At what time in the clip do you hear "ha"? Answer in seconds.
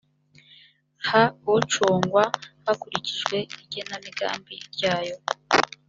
1.07-1.23